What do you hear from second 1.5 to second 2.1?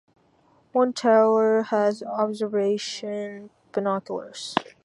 has